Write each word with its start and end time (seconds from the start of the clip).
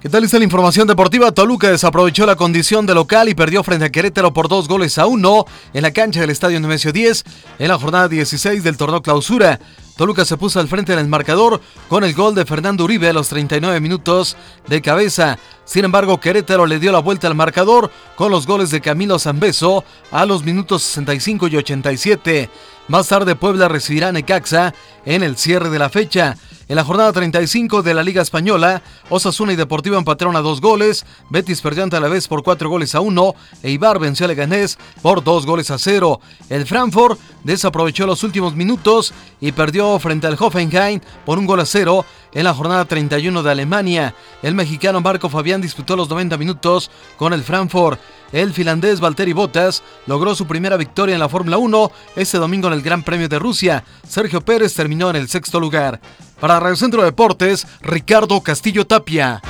¿Qué 0.00 0.08
tal 0.08 0.22
está 0.22 0.38
la 0.38 0.44
información 0.44 0.86
deportiva? 0.86 1.32
Toluca 1.32 1.72
desaprovechó 1.72 2.24
la 2.24 2.36
condición 2.36 2.86
de 2.86 2.94
local 2.94 3.28
y 3.28 3.34
perdió 3.34 3.64
frente 3.64 3.86
a 3.86 3.90
Querétaro 3.90 4.32
por 4.32 4.46
dos 4.46 4.68
goles 4.68 4.96
a 4.96 5.06
uno 5.06 5.44
en 5.74 5.82
la 5.82 5.90
cancha 5.90 6.20
del 6.20 6.30
Estadio 6.30 6.60
Nemesio 6.60 6.92
10 6.92 7.24
en 7.58 7.66
la 7.66 7.80
jornada 7.80 8.06
16 8.06 8.62
del 8.62 8.76
torneo 8.76 9.02
clausura. 9.02 9.58
Toluca 9.96 10.24
se 10.24 10.36
puso 10.36 10.60
al 10.60 10.68
frente 10.68 10.92
en 10.92 11.00
el 11.00 11.08
marcador 11.08 11.60
con 11.88 12.04
el 12.04 12.14
gol 12.14 12.36
de 12.36 12.46
Fernando 12.46 12.84
Uribe 12.84 13.08
a 13.08 13.12
los 13.12 13.28
39 13.28 13.80
minutos 13.80 14.36
de 14.68 14.80
cabeza. 14.80 15.36
Sin 15.64 15.84
embargo, 15.84 16.20
Querétaro 16.20 16.64
le 16.66 16.78
dio 16.78 16.92
la 16.92 17.00
vuelta 17.00 17.26
al 17.26 17.34
marcador 17.34 17.90
con 18.14 18.30
los 18.30 18.46
goles 18.46 18.70
de 18.70 18.80
Camilo 18.80 19.18
Zambeso 19.18 19.82
a 20.12 20.24
los 20.26 20.44
minutos 20.44 20.84
65 20.84 21.48
y 21.48 21.56
87. 21.56 22.48
Más 22.86 23.08
tarde 23.08 23.34
Puebla 23.34 23.66
recibirá 23.66 24.12
Necaxa 24.12 24.72
en 25.04 25.24
el 25.24 25.36
cierre 25.36 25.70
de 25.70 25.80
la 25.80 25.90
fecha. 25.90 26.36
En 26.68 26.76
la 26.76 26.84
jornada 26.84 27.14
35 27.14 27.82
de 27.82 27.94
la 27.94 28.02
Liga 28.02 28.20
Española, 28.20 28.82
Osasuna 29.08 29.54
y 29.54 29.56
Deportivo 29.56 29.96
empataron 29.96 30.36
a 30.36 30.42
dos 30.42 30.60
goles, 30.60 31.06
Betis 31.30 31.62
perdió 31.62 31.82
ante 31.82 31.98
la 31.98 32.08
vez 32.08 32.28
por 32.28 32.42
cuatro 32.42 32.68
goles 32.68 32.94
a 32.94 33.00
uno, 33.00 33.34
e 33.62 33.70
Ibar 33.70 33.98
venció 33.98 34.26
a 34.26 34.28
Leganés 34.28 34.78
por 35.00 35.24
dos 35.24 35.46
goles 35.46 35.70
a 35.70 35.78
cero. 35.78 36.20
El 36.50 36.66
Frankfurt 36.66 37.18
desaprovechó 37.42 38.06
los 38.06 38.22
últimos 38.22 38.54
minutos 38.54 39.14
y 39.40 39.52
perdió 39.52 39.98
frente 39.98 40.26
al 40.26 40.36
Hoffenheim 40.38 41.00
por 41.24 41.38
un 41.38 41.46
gol 41.46 41.60
a 41.60 41.64
cero 41.64 42.04
en 42.34 42.44
la 42.44 42.52
jornada 42.52 42.84
31 42.84 43.42
de 43.42 43.50
Alemania. 43.50 44.14
El 44.42 44.54
mexicano 44.54 45.00
Marco 45.00 45.30
Fabián 45.30 45.62
disputó 45.62 45.96
los 45.96 46.10
90 46.10 46.36
minutos 46.36 46.90
con 47.16 47.32
el 47.32 47.44
Frankfurt. 47.44 47.98
El 48.30 48.52
finlandés 48.52 49.00
Valtteri 49.00 49.32
Bottas 49.32 49.82
logró 50.06 50.34
su 50.34 50.46
primera 50.46 50.76
victoria 50.76 51.14
en 51.14 51.20
la 51.20 51.30
Fórmula 51.30 51.56
1 51.56 51.90
este 52.16 52.36
domingo 52.36 52.68
en 52.68 52.74
el 52.74 52.82
Gran 52.82 53.02
Premio 53.02 53.26
de 53.26 53.38
Rusia. 53.38 53.84
Sergio 54.06 54.42
Pérez 54.42 54.74
terminó 54.74 55.08
en 55.08 55.16
el 55.16 55.30
sexto 55.30 55.58
lugar. 55.58 55.98
Para 56.40 56.60
Radio 56.60 56.76
Centro 56.76 57.02
Deportes, 57.02 57.66
Ricardo 57.80 58.40
Castillo 58.40 58.84
Tapia. 58.86 59.42